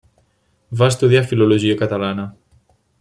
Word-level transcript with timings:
Va 0.79 0.87
estudiar 0.93 1.21
filologia 1.33 1.77
catalana. 1.83 2.27